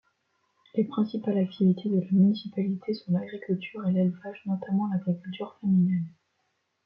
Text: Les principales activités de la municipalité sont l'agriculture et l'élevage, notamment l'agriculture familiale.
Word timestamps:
Les 0.73 0.83
principales 0.83 1.37
activités 1.37 1.87
de 1.87 1.99
la 1.99 2.07
municipalité 2.11 2.91
sont 2.95 3.11
l'agriculture 3.11 3.87
et 3.87 3.91
l'élevage, 3.91 4.41
notamment 4.47 4.87
l'agriculture 4.87 5.55
familiale. 5.61 6.05